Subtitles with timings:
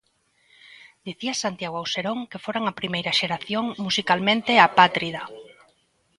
[1.07, 5.23] Dicía Santiago Auserón que foran a primeira xeración musicalmente apátrida.